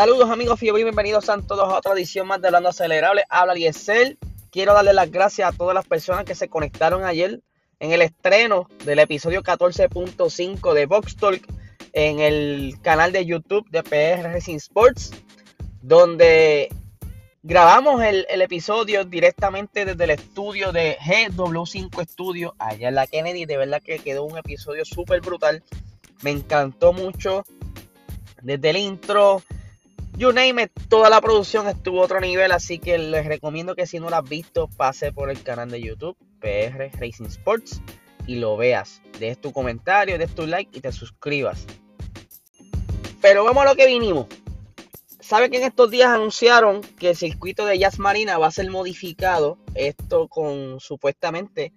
Saludos 0.00 0.30
amigos 0.30 0.62
y 0.62 0.72
bienvenidos 0.72 1.28
a 1.28 1.36
todos 1.42 1.70
a 1.70 1.76
otra 1.76 1.92
edición 1.92 2.26
más 2.26 2.40
de 2.40 2.48
Hablando 2.48 2.70
Acelerable. 2.70 3.22
Habla 3.28 3.52
Diesel. 3.52 4.16
Quiero 4.50 4.72
darle 4.72 4.94
las 4.94 5.10
gracias 5.10 5.46
a 5.46 5.54
todas 5.54 5.74
las 5.74 5.86
personas 5.86 6.24
que 6.24 6.34
se 6.34 6.48
conectaron 6.48 7.04
ayer 7.04 7.42
en 7.80 7.92
el 7.92 8.00
estreno 8.00 8.66
del 8.86 9.00
episodio 9.00 9.42
14.5 9.42 10.72
de 10.72 10.86
Box 10.86 11.16
Talk 11.16 11.46
en 11.92 12.20
el 12.20 12.78
canal 12.80 13.12
de 13.12 13.26
YouTube 13.26 13.68
de 13.68 13.82
PR 13.82 14.32
Racing 14.32 14.56
Sports, 14.56 15.10
donde 15.82 16.74
grabamos 17.42 18.02
el, 18.02 18.26
el, 18.30 18.40
episodio 18.40 19.04
directamente 19.04 19.84
desde 19.84 20.04
el 20.04 20.10
estudio 20.12 20.72
de 20.72 20.96
GW5 20.96 22.08
Studio 22.08 22.54
allá 22.58 22.88
en 22.88 22.94
la 22.94 23.06
Kennedy. 23.06 23.44
De 23.44 23.58
verdad 23.58 23.82
que 23.82 23.98
quedó 23.98 24.24
un 24.24 24.38
episodio 24.38 24.86
súper 24.86 25.20
brutal. 25.20 25.62
Me 26.22 26.30
encantó 26.30 26.94
mucho. 26.94 27.44
Desde 28.40 28.70
el 28.70 28.78
intro, 28.78 29.42
You 30.16 30.32
name 30.32 30.62
it, 30.62 30.70
toda 30.88 31.08
la 31.08 31.20
producción 31.20 31.66
estuvo 31.66 32.02
a 32.02 32.04
otro 32.04 32.20
nivel, 32.20 32.52
así 32.52 32.78
que 32.78 32.98
les 32.98 33.24
recomiendo 33.26 33.74
que 33.74 33.86
si 33.86 33.98
no 33.98 34.10
la 34.10 34.18
has 34.18 34.28
visto, 34.28 34.68
pase 34.68 35.12
por 35.12 35.30
el 35.30 35.42
canal 35.42 35.70
de 35.70 35.80
YouTube, 35.80 36.16
PR 36.40 36.90
Racing 36.98 37.26
Sports, 37.26 37.80
y 38.26 38.36
lo 38.36 38.56
veas. 38.56 39.02
Dejes 39.18 39.40
tu 39.40 39.52
comentario, 39.52 40.18
des 40.18 40.34
tu 40.34 40.46
like 40.46 40.76
y 40.76 40.80
te 40.80 40.92
suscribas. 40.92 41.66
Pero 43.20 43.44
vamos 43.44 43.64
a 43.64 43.70
lo 43.70 43.76
que 43.76 43.86
vinimos. 43.86 44.26
Sabe 45.20 45.48
que 45.48 45.58
en 45.58 45.64
estos 45.64 45.90
días 45.90 46.08
anunciaron 46.08 46.80
que 46.98 47.10
el 47.10 47.16
circuito 47.16 47.64
de 47.64 47.78
Jazz 47.78 47.98
Marina 47.98 48.36
va 48.38 48.48
a 48.48 48.50
ser 48.50 48.68
modificado. 48.70 49.58
Esto 49.74 50.28
con 50.28 50.80
supuestamente, 50.80 51.72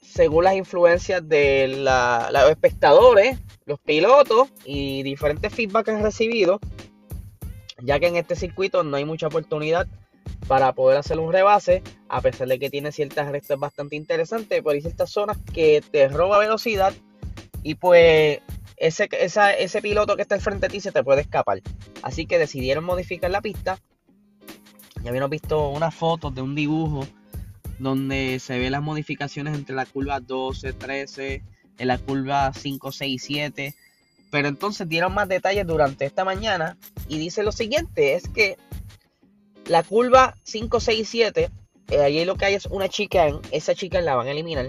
según 0.00 0.44
las 0.44 0.54
influencias 0.54 1.28
de 1.28 1.68
los 1.76 2.50
espectadores, 2.50 3.38
los 3.66 3.78
pilotos 3.80 4.48
y 4.64 5.02
diferentes 5.02 5.52
feedback 5.52 5.86
que 5.86 5.90
han 5.90 6.02
recibido 6.02 6.60
ya 7.82 7.98
que 7.98 8.06
en 8.06 8.16
este 8.16 8.36
circuito 8.36 8.84
no 8.84 8.96
hay 8.96 9.04
mucha 9.04 9.26
oportunidad 9.26 9.86
para 10.46 10.72
poder 10.72 10.98
hacer 10.98 11.18
un 11.18 11.32
rebase, 11.32 11.82
a 12.08 12.20
pesar 12.20 12.48
de 12.48 12.58
que 12.58 12.70
tiene 12.70 12.92
ciertas 12.92 13.30
rectas 13.30 13.58
bastante 13.58 13.96
interesantes, 13.96 14.60
pero 14.62 14.70
hay 14.70 14.80
ciertas 14.80 15.10
zonas 15.10 15.38
que 15.52 15.82
te 15.90 16.08
roba 16.08 16.38
velocidad 16.38 16.92
y 17.62 17.74
pues 17.74 18.40
ese, 18.76 19.08
ese 19.10 19.82
piloto 19.82 20.16
que 20.16 20.22
está 20.22 20.34
al 20.34 20.40
frente 20.40 20.66
de 20.66 20.72
ti 20.72 20.80
se 20.80 20.92
te 20.92 21.04
puede 21.04 21.22
escapar. 21.22 21.60
Así 22.02 22.26
que 22.26 22.38
decidieron 22.38 22.84
modificar 22.84 23.30
la 23.30 23.40
pista. 23.40 23.78
Ya 25.02 25.10
habíamos 25.10 25.30
visto 25.30 25.68
unas 25.68 25.94
fotos 25.94 26.34
de 26.34 26.42
un 26.42 26.54
dibujo 26.54 27.06
donde 27.78 28.38
se 28.38 28.58
ven 28.58 28.72
las 28.72 28.82
modificaciones 28.82 29.54
entre 29.54 29.74
la 29.74 29.86
curva 29.86 30.20
12, 30.20 30.72
13, 30.72 31.42
en 31.78 31.88
la 31.88 31.98
curva 31.98 32.52
5, 32.52 32.92
6, 32.92 33.22
7 33.24 33.74
pero 34.32 34.48
entonces 34.48 34.88
dieron 34.88 35.12
más 35.12 35.28
detalles 35.28 35.66
durante 35.66 36.06
esta 36.06 36.24
mañana 36.24 36.78
y 37.06 37.18
dice 37.18 37.42
lo 37.42 37.52
siguiente, 37.52 38.14
es 38.14 38.30
que 38.30 38.56
la 39.66 39.82
curva 39.82 40.34
567, 40.44 41.50
eh, 41.90 41.98
allí 41.98 42.24
lo 42.24 42.36
que 42.36 42.46
hay 42.46 42.54
es 42.54 42.64
una 42.64 42.88
chica, 42.88 43.26
esa 43.50 43.74
chica 43.74 44.00
la 44.00 44.14
van 44.14 44.28
a 44.28 44.30
eliminar 44.30 44.68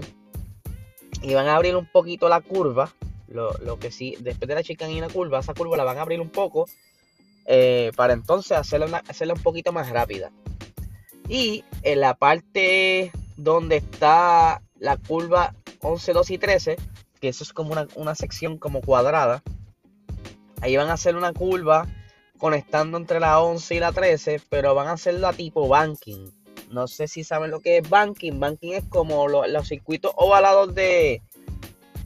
y 1.22 1.32
van 1.32 1.48
a 1.48 1.56
abrir 1.56 1.76
un 1.76 1.86
poquito 1.86 2.28
la 2.28 2.42
curva, 2.42 2.92
lo, 3.28 3.78
que 3.78 3.90
sí, 3.90 4.18
después 4.20 4.46
de 4.48 4.54
la 4.54 4.62
chica 4.62 4.86
en 4.86 4.98
una 4.98 5.08
curva, 5.08 5.40
esa 5.40 5.54
curva 5.54 5.78
la 5.78 5.84
van 5.84 5.96
a 5.96 6.02
abrir 6.02 6.20
un 6.20 6.28
poco 6.28 6.66
eh, 7.46 7.90
para 7.96 8.12
entonces 8.12 8.58
hacerla, 8.58 9.02
hacerla 9.08 9.32
un 9.32 9.42
poquito 9.42 9.72
más 9.72 9.88
rápida. 9.88 10.30
Y 11.26 11.64
en 11.80 12.00
la 12.00 12.12
parte 12.12 13.12
donde 13.38 13.76
está 13.76 14.60
la 14.78 14.98
curva 14.98 15.54
11, 15.80 16.12
2 16.12 16.30
y 16.32 16.36
13, 16.38 16.76
que 17.18 17.28
eso 17.28 17.44
es 17.44 17.54
como 17.54 17.72
una, 17.72 17.88
una 17.94 18.14
sección 18.14 18.58
como 18.58 18.82
cuadrada, 18.82 19.42
Ahí 20.64 20.78
van 20.78 20.88
a 20.88 20.94
hacer 20.94 21.14
una 21.14 21.34
curva 21.34 21.86
conectando 22.38 22.96
entre 22.96 23.20
la 23.20 23.38
11 23.42 23.74
y 23.74 23.80
la 23.80 23.92
13, 23.92 24.40
pero 24.48 24.74
van 24.74 24.88
a 24.88 24.92
hacerla 24.92 25.34
tipo 25.34 25.68
banking. 25.68 26.30
No 26.70 26.88
sé 26.88 27.06
si 27.06 27.22
saben 27.22 27.50
lo 27.50 27.60
que 27.60 27.76
es 27.76 27.90
banking. 27.90 28.40
Banking 28.40 28.72
es 28.72 28.84
como 28.88 29.28
los 29.28 29.68
circuitos 29.68 30.12
ovalados 30.16 30.74
de, 30.74 31.20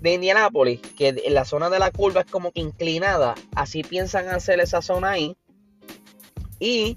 de 0.00 0.12
Indianápolis, 0.12 0.80
que 0.80 1.22
en 1.24 1.34
la 1.34 1.44
zona 1.44 1.70
de 1.70 1.78
la 1.78 1.92
curva 1.92 2.22
es 2.22 2.26
como 2.26 2.50
que 2.50 2.58
inclinada. 2.58 3.36
Así 3.54 3.84
piensan 3.84 4.26
hacer 4.26 4.58
esa 4.58 4.82
zona 4.82 5.10
ahí. 5.10 5.36
Y 6.58 6.96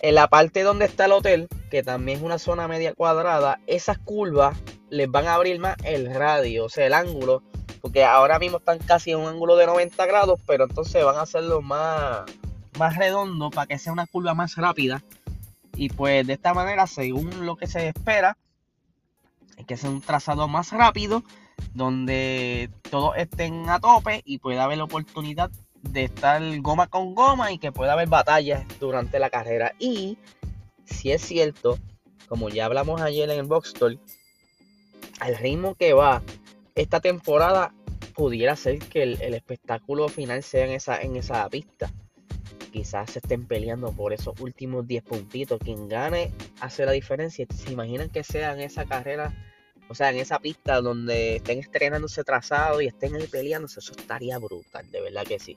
en 0.00 0.14
la 0.14 0.28
parte 0.28 0.62
donde 0.62 0.86
está 0.86 1.04
el 1.04 1.12
hotel, 1.12 1.48
que 1.70 1.82
también 1.82 2.20
es 2.20 2.24
una 2.24 2.38
zona 2.38 2.66
media 2.66 2.94
cuadrada, 2.94 3.60
esas 3.66 3.98
curvas 3.98 4.56
les 4.88 5.10
van 5.10 5.26
a 5.26 5.34
abrir 5.34 5.58
más 5.58 5.76
el 5.84 6.14
radio, 6.14 6.64
o 6.64 6.68
sea, 6.70 6.86
el 6.86 6.94
ángulo 6.94 7.42
porque 7.84 8.02
ahora 8.02 8.38
mismo 8.38 8.56
están 8.56 8.78
casi 8.78 9.10
en 9.10 9.18
un 9.18 9.26
ángulo 9.26 9.56
de 9.56 9.66
90 9.66 10.06
grados, 10.06 10.40
pero 10.46 10.64
entonces 10.64 11.04
van 11.04 11.16
a 11.16 11.20
hacerlo 11.20 11.60
más, 11.60 12.22
más 12.78 12.96
redondo 12.96 13.50
para 13.50 13.66
que 13.66 13.78
sea 13.78 13.92
una 13.92 14.06
curva 14.06 14.32
más 14.32 14.56
rápida. 14.56 15.04
Y 15.76 15.90
pues 15.90 16.26
de 16.26 16.32
esta 16.32 16.54
manera, 16.54 16.86
según 16.86 17.44
lo 17.44 17.56
que 17.56 17.66
se 17.66 17.88
espera, 17.88 18.38
es 19.58 19.66
que 19.66 19.76
sea 19.76 19.90
un 19.90 20.00
trazado 20.00 20.48
más 20.48 20.72
rápido, 20.72 21.24
donde 21.74 22.70
todos 22.88 23.18
estén 23.18 23.68
a 23.68 23.78
tope 23.80 24.22
y 24.24 24.38
pueda 24.38 24.64
haber 24.64 24.80
oportunidad 24.80 25.50
de 25.82 26.04
estar 26.04 26.42
goma 26.62 26.86
con 26.86 27.14
goma 27.14 27.52
y 27.52 27.58
que 27.58 27.70
pueda 27.70 27.92
haber 27.92 28.08
batallas 28.08 28.64
durante 28.80 29.18
la 29.18 29.28
carrera. 29.28 29.74
Y 29.78 30.16
si 30.86 31.12
es 31.12 31.20
cierto, 31.20 31.78
como 32.30 32.48
ya 32.48 32.64
hablamos 32.64 33.02
ayer 33.02 33.28
en 33.28 33.40
el 33.40 33.46
Box 33.46 33.74
al 35.20 35.36
ritmo 35.36 35.74
que 35.74 35.92
va 35.92 36.22
esta 36.74 37.00
temporada 37.00 37.72
pudiera 38.14 38.56
ser 38.56 38.78
que 38.78 39.02
el, 39.02 39.34
espectáculo 39.34 40.08
final 40.08 40.42
sea 40.42 40.66
en 40.66 40.72
esa, 40.72 41.00
en 41.00 41.16
esa 41.16 41.48
pista. 41.48 41.90
Quizás 42.72 43.12
se 43.12 43.20
estén 43.20 43.46
peleando 43.46 43.92
por 43.92 44.12
esos 44.12 44.38
últimos 44.40 44.86
10 44.86 45.04
puntitos. 45.04 45.60
Quien 45.60 45.88
gane 45.88 46.32
hace 46.60 46.84
la 46.84 46.92
diferencia. 46.92 47.46
¿Se 47.54 47.72
imaginan 47.72 48.10
que 48.10 48.24
sea 48.24 48.52
en 48.52 48.60
esa 48.60 48.84
carrera, 48.84 49.32
o 49.88 49.94
sea, 49.94 50.10
en 50.10 50.16
esa 50.16 50.40
pista 50.40 50.80
donde 50.80 51.36
estén 51.36 51.60
estrenando 51.60 52.06
ese 52.06 52.24
trazado 52.24 52.80
y 52.80 52.88
estén 52.88 53.14
ahí 53.14 53.26
peleándose? 53.28 53.78
Eso 53.78 53.92
estaría 53.96 54.38
brutal, 54.38 54.90
de 54.90 55.00
verdad 55.00 55.24
que 55.24 55.38
sí. 55.38 55.56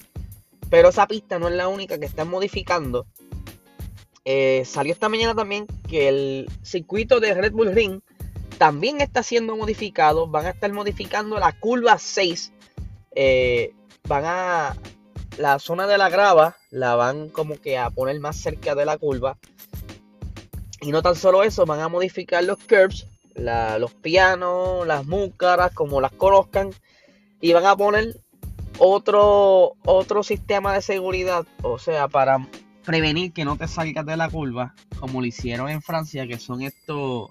Pero 0.70 0.90
esa 0.90 1.08
pista 1.08 1.40
no 1.40 1.48
es 1.48 1.56
la 1.56 1.68
única 1.68 1.98
que 1.98 2.06
están 2.06 2.28
modificando. 2.28 3.08
Eh, 4.26 4.64
salió 4.66 4.94
esta 4.94 5.10
mañana 5.10 5.34
también 5.34 5.66
que 5.88 6.10
el 6.10 6.50
circuito 6.62 7.20
de 7.20 7.34
Red 7.34 7.54
Bull 7.54 7.74
Ring 7.74 8.02
también 8.58 9.02
está 9.02 9.24
siendo 9.24 9.56
modificado. 9.56 10.28
Van 10.28 10.46
a 10.46 10.50
estar 10.50 10.72
modificando 10.72 11.40
la 11.40 11.52
curva 11.54 11.98
6. 11.98 12.54
Eh, 13.16 13.74
van 14.08 14.24
a. 14.26 14.78
La 15.38 15.60
zona 15.60 15.86
de 15.86 16.00
la 16.00 16.10
grava 16.10 16.58
la 16.72 16.96
van 16.96 17.30
como 17.30 17.62
que 17.62 17.78
a 17.78 17.92
poner 17.92 18.20
más 18.20 18.38
cerca 18.38 18.74
de 18.74 18.86
la 18.86 18.98
curva. 18.98 19.38
Y 20.82 20.92
no 20.92 21.04
tan 21.04 21.16
solo 21.16 21.44
eso, 21.44 21.66
van 21.66 21.80
a 21.80 21.90
modificar 21.90 22.44
los 22.44 22.58
curves, 22.58 23.06
los 23.36 23.94
pianos, 23.94 24.88
las 24.88 25.06
múcaras, 25.06 25.74
como 25.74 26.02
las 26.02 26.12
conozcan. 26.14 26.72
Y 27.40 27.54
van 27.54 27.68
a 27.68 27.76
poner 27.76 28.20
otro, 28.80 29.74
otro 29.86 30.24
sistema 30.24 30.74
de 30.74 30.82
seguridad. 30.82 31.46
O 31.62 31.78
sea, 31.78 32.08
para 32.08 32.48
prevenir 32.84 33.32
que 33.32 33.46
no 33.46 33.58
te 33.58 33.68
salgas 33.68 34.08
de 34.08 34.18
la 34.18 34.30
curva. 34.30 34.74
Como 35.00 35.22
lo 35.22 35.28
hicieron 35.28 35.70
en 35.70 35.84
Francia, 35.84 36.26
que 36.26 36.40
son 36.40 36.64
estos 36.64 37.30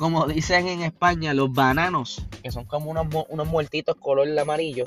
como 0.00 0.26
dicen 0.26 0.66
en 0.66 0.80
España, 0.80 1.34
los 1.34 1.52
bananos, 1.52 2.26
que 2.42 2.50
son 2.50 2.64
como 2.64 2.90
unos, 2.90 3.06
unos 3.28 3.46
muertitos 3.46 3.96
color 3.96 4.26
amarillo, 4.38 4.86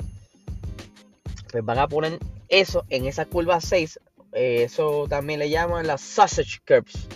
pues 1.52 1.64
van 1.64 1.78
a 1.78 1.86
poner 1.86 2.18
eso 2.48 2.84
en 2.90 3.06
esa 3.06 3.24
curva 3.24 3.60
6. 3.60 4.00
Eh, 4.32 4.64
eso 4.64 5.06
también 5.08 5.38
le 5.38 5.48
llaman 5.48 5.86
las 5.86 6.00
sausage 6.00 6.58
curves, 6.66 7.06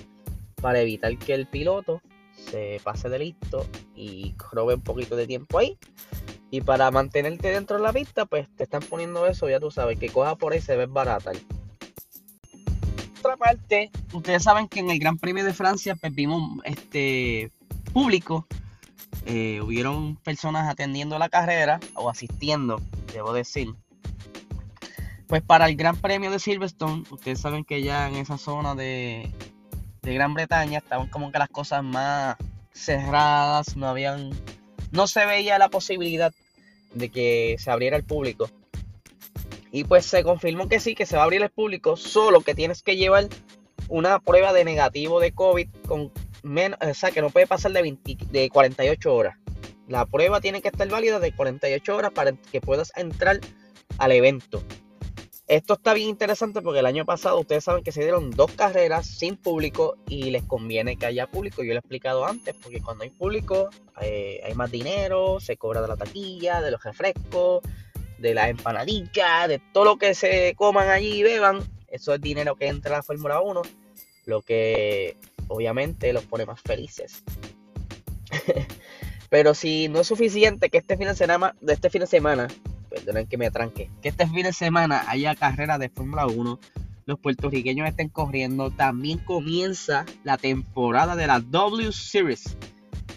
para 0.62 0.80
evitar 0.80 1.18
que 1.18 1.34
el 1.34 1.48
piloto 1.48 2.00
se 2.36 2.80
pase 2.84 3.08
de 3.08 3.18
listo 3.18 3.66
y 3.96 4.32
robe 4.52 4.74
un 4.74 4.82
poquito 4.82 5.16
de 5.16 5.26
tiempo 5.26 5.58
ahí. 5.58 5.76
Y 6.52 6.60
para 6.60 6.92
mantenerte 6.92 7.50
dentro 7.50 7.78
de 7.78 7.82
la 7.82 7.92
pista, 7.92 8.26
pues 8.26 8.48
te 8.54 8.62
están 8.62 8.82
poniendo 8.82 9.26
eso, 9.26 9.48
ya 9.48 9.58
tú 9.58 9.72
sabes, 9.72 9.98
que 9.98 10.08
coja 10.08 10.36
por 10.36 10.52
ahí 10.52 10.60
se 10.60 10.76
ve 10.76 10.86
barata. 10.86 11.32
Otra 13.18 13.36
parte, 13.36 13.90
ustedes 14.12 14.44
saben 14.44 14.68
que 14.68 14.78
en 14.78 14.90
el 14.90 15.00
Gran 15.00 15.18
Premio 15.18 15.44
de 15.44 15.52
Francia 15.52 15.96
pues 15.96 16.14
vimos 16.14 16.60
este 16.64 17.50
público. 17.98 18.46
Eh, 19.26 19.60
hubieron 19.60 20.14
personas 20.14 20.68
atendiendo 20.68 21.18
la 21.18 21.28
carrera 21.28 21.80
o 21.94 22.08
asistiendo, 22.08 22.80
debo 23.12 23.32
decir. 23.32 23.74
Pues 25.26 25.42
para 25.42 25.66
el 25.68 25.74
Gran 25.74 25.96
Premio 25.96 26.30
de 26.30 26.38
Silverstone, 26.38 27.02
ustedes 27.10 27.40
saben 27.40 27.64
que 27.64 27.82
ya 27.82 28.08
en 28.08 28.14
esa 28.14 28.38
zona 28.38 28.76
de, 28.76 29.32
de 30.02 30.14
Gran 30.14 30.32
Bretaña 30.32 30.78
estaban 30.78 31.08
como 31.08 31.32
que 31.32 31.40
las 31.40 31.48
cosas 31.48 31.82
más 31.82 32.36
cerradas, 32.72 33.76
no 33.76 33.88
habían, 33.88 34.30
no 34.92 35.08
se 35.08 35.26
veía 35.26 35.58
la 35.58 35.68
posibilidad 35.68 36.32
de 36.94 37.08
que 37.08 37.56
se 37.58 37.68
abriera 37.72 37.96
el 37.96 38.04
público. 38.04 38.48
Y 39.72 39.82
pues 39.82 40.06
se 40.06 40.22
confirmó 40.22 40.68
que 40.68 40.78
sí, 40.78 40.94
que 40.94 41.04
se 41.04 41.16
va 41.16 41.22
a 41.22 41.24
abrir 41.24 41.42
el 41.42 41.50
público, 41.50 41.96
solo 41.96 42.42
que 42.42 42.54
tienes 42.54 42.84
que 42.84 42.96
llevar 42.96 43.26
una 43.88 44.20
prueba 44.20 44.52
de 44.52 44.64
negativo 44.64 45.18
de 45.18 45.32
COVID 45.32 45.68
con 45.84 46.12
o 46.42 46.94
sea, 46.94 47.10
que 47.10 47.20
no 47.20 47.30
puede 47.30 47.46
pasar 47.46 47.72
de, 47.72 47.96
de 48.30 48.50
48 48.50 49.14
horas. 49.14 49.36
La 49.86 50.04
prueba 50.04 50.40
tiene 50.40 50.60
que 50.60 50.68
estar 50.68 50.88
válida 50.88 51.18
de 51.18 51.32
48 51.32 51.96
horas 51.96 52.12
para 52.12 52.32
que 52.32 52.60
puedas 52.60 52.92
entrar 52.96 53.40
al 53.98 54.12
evento. 54.12 54.62
Esto 55.48 55.74
está 55.74 55.94
bien 55.94 56.10
interesante 56.10 56.60
porque 56.60 56.80
el 56.80 56.86
año 56.86 57.06
pasado 57.06 57.40
ustedes 57.40 57.64
saben 57.64 57.82
que 57.82 57.90
se 57.90 58.02
dieron 58.02 58.30
dos 58.30 58.52
carreras 58.52 59.06
sin 59.06 59.34
público 59.36 59.96
y 60.06 60.24
les 60.30 60.42
conviene 60.42 60.96
que 60.96 61.06
haya 61.06 61.26
público. 61.26 61.62
Yo 61.62 61.68
lo 61.68 61.76
he 61.76 61.78
explicado 61.78 62.26
antes 62.26 62.54
porque 62.62 62.82
cuando 62.82 63.04
hay 63.04 63.10
público 63.10 63.70
eh, 64.02 64.42
hay 64.44 64.52
más 64.52 64.70
dinero, 64.70 65.40
se 65.40 65.56
cobra 65.56 65.80
de 65.80 65.88
la 65.88 65.96
taquilla, 65.96 66.60
de 66.60 66.70
los 66.70 66.84
refrescos, 66.84 67.62
de 68.18 68.34
las 68.34 68.50
empanadillas, 68.50 69.48
de 69.48 69.58
todo 69.72 69.86
lo 69.86 69.96
que 69.96 70.14
se 70.14 70.54
coman 70.54 70.90
allí 70.90 71.20
y 71.20 71.22
beban. 71.22 71.60
Eso 71.88 72.12
es 72.12 72.20
dinero 72.20 72.54
que 72.56 72.68
entra 72.68 72.96
a 72.96 72.98
la 72.98 73.02
Fórmula 73.02 73.40
1, 73.40 73.62
lo 74.26 74.42
que 74.42 75.16
obviamente 75.48 76.12
los 76.12 76.24
pone 76.24 76.46
más 76.46 76.60
felices. 76.60 77.22
Pero 79.30 79.54
si 79.54 79.88
no 79.88 80.00
es 80.00 80.06
suficiente 80.06 80.70
que 80.70 80.78
este 80.78 80.96
fin 80.96 81.08
de 81.08 81.14
semana, 81.14 81.54
de 81.60 81.74
este 81.74 81.90
fin 81.90 82.00
de 82.00 82.06
semana 82.06 82.48
perdonen 82.88 83.26
que 83.26 83.36
me 83.36 83.46
atranque, 83.46 83.90
que 84.00 84.08
este 84.08 84.26
fin 84.26 84.44
de 84.44 84.52
semana 84.52 85.04
haya 85.08 85.34
carrera 85.34 85.76
de 85.78 85.90
Fórmula 85.90 86.26
1, 86.26 86.58
los 87.04 87.18
puertorriqueños 87.18 87.88
estén 87.88 88.08
corriendo, 88.08 88.70
también 88.70 89.18
comienza 89.18 90.06
la 90.24 90.38
temporada 90.38 91.16
de 91.16 91.26
la 91.26 91.40
W 91.40 91.92
Series, 91.92 92.56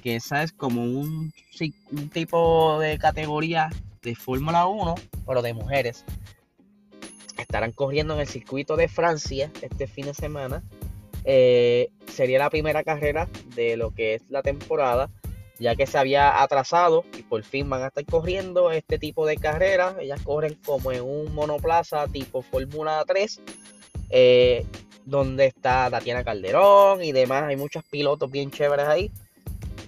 que 0.01 0.15
esa 0.15 0.43
es 0.43 0.51
como 0.51 0.83
un, 0.83 1.33
un 1.91 2.09
tipo 2.09 2.79
de 2.79 2.97
categoría 2.97 3.69
de 4.01 4.15
Fórmula 4.15 4.65
1, 4.65 4.95
pero 5.25 5.41
de 5.41 5.53
mujeres. 5.53 6.05
Estarán 7.37 7.71
corriendo 7.71 8.13
en 8.13 8.21
el 8.21 8.27
circuito 8.27 8.75
de 8.75 8.87
Francia 8.87 9.51
este 9.61 9.87
fin 9.87 10.05
de 10.05 10.13
semana. 10.13 10.63
Eh, 11.23 11.91
sería 12.11 12.39
la 12.39 12.49
primera 12.49 12.83
carrera 12.83 13.27
de 13.55 13.77
lo 13.77 13.91
que 13.91 14.15
es 14.15 14.23
la 14.29 14.41
temporada 14.41 15.09
ya 15.61 15.75
que 15.75 15.85
se 15.85 15.99
había 15.99 16.41
atrasado 16.41 17.05
y 17.15 17.21
por 17.21 17.43
fin 17.43 17.69
van 17.69 17.83
a 17.83 17.87
estar 17.87 18.03
corriendo 18.05 18.71
este 18.71 18.97
tipo 18.97 19.27
de 19.27 19.37
carreras. 19.37 19.93
Ellas 19.99 20.19
corren 20.23 20.57
como 20.65 20.91
en 20.91 21.03
un 21.03 21.35
monoplaza 21.35 22.07
tipo 22.07 22.41
Fórmula 22.41 23.03
3, 23.05 23.41
eh, 24.09 24.65
donde 25.05 25.45
está 25.45 25.87
Tatiana 25.91 26.23
Calderón 26.23 27.03
y 27.03 27.11
demás. 27.11 27.43
Hay 27.43 27.57
muchos 27.57 27.83
pilotos 27.83 28.31
bien 28.31 28.49
chéveres 28.49 28.87
ahí. 28.87 29.11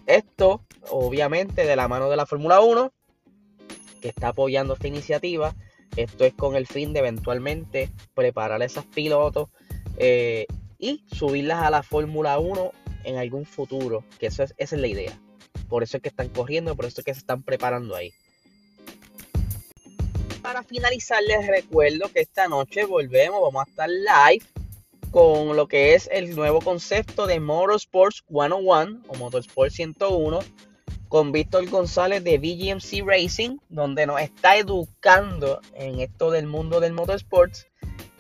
Esto, 0.05 0.61
obviamente, 0.91 1.65
de 1.65 1.75
la 1.75 1.87
mano 1.87 2.07
de 2.07 2.17
la 2.17 2.27
Fórmula 2.27 2.61
1, 2.61 2.91
que 3.99 4.09
está 4.09 4.27
apoyando 4.27 4.75
esta 4.75 4.87
iniciativa. 4.87 5.55
Esto 5.95 6.23
es 6.23 6.35
con 6.35 6.55
el 6.55 6.67
fin 6.67 6.93
de 6.93 6.99
eventualmente 6.99 7.89
preparar 8.13 8.61
a 8.61 8.65
esos 8.65 8.85
pilotos 8.85 9.49
eh, 9.97 10.45
y 10.83 11.01
subirlas 11.15 11.63
a 11.63 11.69
la 11.69 11.81
Fórmula 11.81 12.37
1 12.39 12.71
en 13.05 13.17
algún 13.17 13.45
futuro, 13.45 14.03
que 14.19 14.27
eso 14.27 14.43
es, 14.43 14.53
esa 14.57 14.75
es 14.75 14.81
la 14.81 14.87
idea. 14.87 15.17
Por 15.69 15.81
eso 15.81 15.95
es 15.95 16.03
que 16.03 16.09
están 16.09 16.27
corriendo, 16.27 16.75
por 16.75 16.85
eso 16.85 16.99
es 16.99 17.05
que 17.05 17.13
se 17.13 17.21
están 17.21 17.41
preparando 17.41 17.95
ahí. 17.95 18.13
Para 20.41 20.61
finalizar, 20.63 21.23
les 21.23 21.47
recuerdo 21.47 22.11
que 22.11 22.19
esta 22.19 22.49
noche 22.49 22.83
volvemos, 22.83 23.41
vamos 23.41 23.65
a 23.65 23.69
estar 23.69 23.89
live 23.89 24.45
con 25.09 25.55
lo 25.55 25.69
que 25.69 25.93
es 25.93 26.09
el 26.11 26.35
nuevo 26.35 26.59
concepto 26.59 27.27
de 27.27 27.39
Motorsports 27.39 28.25
101 28.27 29.03
o 29.07 29.15
Motorsport 29.15 29.71
101 29.71 30.39
con 31.07 31.31
Víctor 31.31 31.69
González 31.69 32.25
de 32.25 32.39
VGMC 32.39 33.07
Racing, 33.07 33.57
donde 33.69 34.05
nos 34.05 34.19
está 34.19 34.57
educando 34.57 35.61
en 35.75 36.01
esto 36.01 36.29
del 36.29 36.47
mundo 36.47 36.81
del 36.81 36.91
motorsports. 36.91 37.67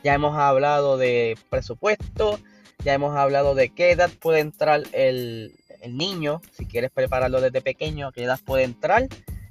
Ya 0.03 0.13
hemos 0.13 0.37
hablado 0.37 0.97
de 0.97 1.37
presupuesto, 1.49 2.39
ya 2.83 2.93
hemos 2.93 3.15
hablado 3.15 3.55
de 3.55 3.69
qué 3.69 3.91
edad 3.91 4.09
puede 4.19 4.39
entrar 4.39 4.83
el, 4.91 5.55
el 5.81 5.97
niño, 5.97 6.41
si 6.51 6.65
quieres 6.65 6.91
prepararlo 6.91 7.41
desde 7.41 7.61
pequeño, 7.61 8.07
a 8.07 8.11
qué 8.11 8.23
edad 8.23 8.39
puede 8.43 8.63
entrar, 8.63 9.07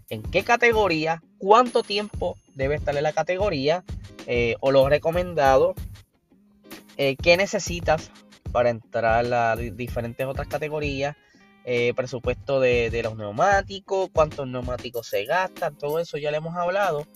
en 0.08 0.22
qué 0.22 0.42
categoría, 0.44 1.22
cuánto 1.38 1.82
tiempo 1.82 2.36
debe 2.54 2.74
estar 2.74 2.96
en 2.96 3.02
la 3.02 3.12
categoría, 3.12 3.84
eh, 4.26 4.56
o 4.60 4.70
lo 4.70 4.88
recomendado, 4.88 5.74
eh, 6.96 7.16
qué 7.16 7.36
necesitas 7.36 8.10
para 8.50 8.70
entrar 8.70 9.32
a 9.32 9.56
diferentes 9.56 10.26
otras 10.26 10.48
categorías, 10.48 11.16
eh, 11.64 11.92
presupuesto 11.94 12.60
de, 12.60 12.90
de, 12.90 13.02
los 13.02 13.16
neumáticos, 13.16 14.10
cuántos 14.12 14.48
neumáticos 14.48 15.06
se 15.06 15.24
gastan, 15.24 15.76
todo 15.76 15.98
eso 15.98 16.18
ya 16.18 16.30
le 16.30 16.38
hemos 16.38 16.56
hablado. 16.56 17.06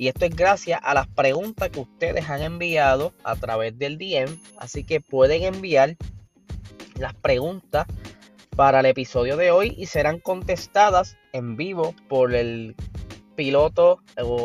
Y 0.00 0.08
esto 0.08 0.24
es 0.24 0.34
gracias 0.34 0.80
a 0.82 0.94
las 0.94 1.08
preguntas 1.08 1.68
que 1.68 1.80
ustedes 1.80 2.30
han 2.30 2.40
enviado 2.40 3.12
a 3.22 3.36
través 3.36 3.78
del 3.78 3.98
DM. 3.98 4.34
Así 4.56 4.82
que 4.82 5.02
pueden 5.02 5.42
enviar 5.42 5.98
las 6.94 7.12
preguntas 7.12 7.86
para 8.56 8.80
el 8.80 8.86
episodio 8.86 9.36
de 9.36 9.50
hoy 9.50 9.74
y 9.76 9.84
serán 9.84 10.18
contestadas 10.18 11.18
en 11.34 11.54
vivo 11.54 11.94
por 12.08 12.34
el 12.34 12.76
piloto 13.36 14.00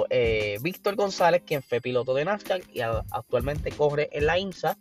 eh, 0.10 0.58
Víctor 0.62 0.98
González, 0.98 1.42
quien 1.46 1.64
fue 1.64 1.80
piloto 1.80 2.14
de 2.14 2.26
NASCAR 2.26 2.60
y 2.74 2.82
actualmente 2.82 3.72
corre 3.72 4.10
en 4.12 4.26
la 4.26 4.38
INSA. 4.38 4.76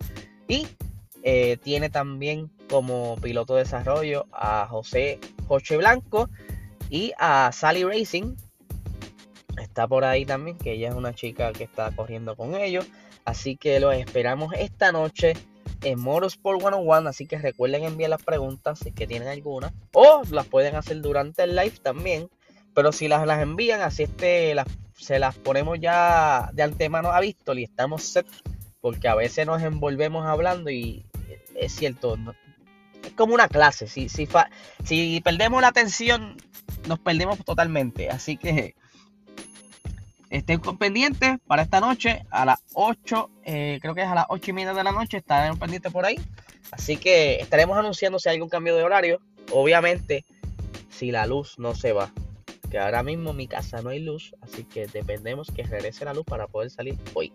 Y 0.48 0.66
eh, 1.22 1.56
tiene 1.62 1.88
también 1.88 2.50
como 2.68 3.14
piloto 3.22 3.54
de 3.54 3.60
desarrollo 3.60 4.26
a 4.32 4.66
José 4.66 5.20
Joche 5.46 5.76
Blanco 5.76 6.28
y 6.90 7.12
a 7.16 7.52
Sally 7.52 7.84
Racing. 7.84 8.34
Está 9.74 9.88
por 9.88 10.04
ahí 10.04 10.24
también, 10.24 10.56
que 10.56 10.70
ella 10.70 10.90
es 10.90 10.94
una 10.94 11.16
chica 11.16 11.52
que 11.52 11.64
está 11.64 11.90
corriendo 11.90 12.36
con 12.36 12.54
ellos. 12.54 12.86
Así 13.24 13.56
que 13.56 13.80
los 13.80 13.92
esperamos 13.92 14.54
esta 14.56 14.92
noche 14.92 15.32
en 15.82 15.98
Motorsport 15.98 16.60
101, 16.60 17.08
así 17.08 17.26
que 17.26 17.38
recuerden 17.38 17.82
enviar 17.82 18.10
las 18.10 18.22
preguntas 18.22 18.78
si 18.78 18.90
es 18.90 18.94
que 18.94 19.08
tienen 19.08 19.26
alguna, 19.26 19.74
o 19.92 20.22
las 20.30 20.46
pueden 20.46 20.76
hacer 20.76 21.00
durante 21.00 21.42
el 21.42 21.56
live 21.56 21.74
también, 21.82 22.30
pero 22.72 22.92
si 22.92 23.08
las, 23.08 23.26
las 23.26 23.42
envían, 23.42 23.80
así 23.80 24.04
este, 24.04 24.54
se 24.96 25.18
las 25.18 25.34
ponemos 25.34 25.80
ya 25.80 26.50
de 26.52 26.62
antemano 26.62 27.10
a 27.10 27.18
Víctor 27.18 27.58
y 27.58 27.64
estamos 27.64 28.04
set, 28.04 28.28
porque 28.80 29.08
a 29.08 29.16
veces 29.16 29.44
nos 29.44 29.60
envolvemos 29.60 30.24
hablando 30.24 30.70
y 30.70 31.04
es 31.56 31.74
cierto, 31.74 32.16
es 33.02 33.12
como 33.14 33.34
una 33.34 33.48
clase, 33.48 33.88
si, 33.88 34.08
si, 34.08 34.28
si 34.84 35.20
perdemos 35.20 35.60
la 35.62 35.68
atención, 35.68 36.36
nos 36.86 37.00
perdemos 37.00 37.44
totalmente, 37.44 38.08
así 38.08 38.36
que 38.36 38.76
Estén 40.34 40.60
pendientes 40.60 41.38
para 41.46 41.62
esta 41.62 41.78
noche 41.78 42.26
a 42.28 42.44
las 42.44 42.58
8, 42.72 43.30
eh, 43.44 43.78
creo 43.80 43.94
que 43.94 44.02
es 44.02 44.08
a 44.08 44.16
las 44.16 44.26
8 44.28 44.50
y 44.50 44.52
media 44.52 44.74
de 44.74 44.82
la 44.82 44.90
noche, 44.90 45.18
estaremos 45.18 45.60
pendientes 45.60 45.92
por 45.92 46.04
ahí. 46.04 46.18
Así 46.72 46.96
que 46.96 47.36
estaremos 47.36 47.78
anunciando 47.78 48.18
si 48.18 48.28
hay 48.28 48.34
algún 48.34 48.48
cambio 48.48 48.74
de 48.74 48.82
horario. 48.82 49.20
Obviamente, 49.52 50.24
si 50.90 51.12
la 51.12 51.26
luz 51.26 51.56
no 51.60 51.76
se 51.76 51.92
va. 51.92 52.10
Que 52.68 52.80
ahora 52.80 53.04
mismo 53.04 53.30
en 53.30 53.36
mi 53.36 53.46
casa 53.46 53.80
no 53.80 53.90
hay 53.90 54.00
luz, 54.00 54.34
así 54.40 54.64
que 54.64 54.88
dependemos 54.88 55.52
que 55.54 55.62
regrese 55.62 56.04
la 56.04 56.14
luz 56.14 56.24
para 56.24 56.48
poder 56.48 56.68
salir 56.70 56.98
hoy. 57.14 57.32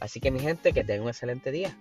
Así 0.00 0.18
que 0.18 0.30
mi 0.30 0.40
gente, 0.40 0.72
que 0.72 0.82
tengan 0.82 1.02
un 1.02 1.08
excelente 1.10 1.50
día. 1.52 1.76